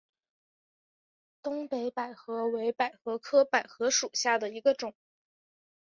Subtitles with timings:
[1.43, 4.95] 东北百合为百合科百合属下的一个种。